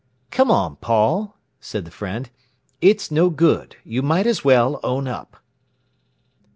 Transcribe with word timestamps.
"Come 0.31 0.49
on, 0.49 0.77
Paul," 0.77 1.37
said 1.59 1.85
the 1.85 1.91
friend; 1.91 2.31
"it's 2.81 3.11
no 3.11 3.29
good. 3.29 3.75
You 3.83 4.01
might 4.01 4.23
just 4.23 4.39
as 4.39 4.43
well 4.43 4.79
own 4.81 5.07
up." 5.07 5.37